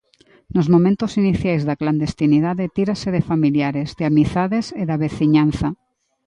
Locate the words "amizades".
4.11-4.65